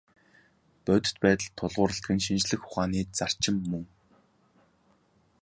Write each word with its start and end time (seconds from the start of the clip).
Бодит 0.85 1.15
байдалд 1.23 1.53
тулгуурладаг 1.59 2.09
нь 2.15 2.23
шинжлэх 2.25 2.61
ухааны 2.67 3.01
зарчим 3.17 3.55
мөн. 3.69 3.83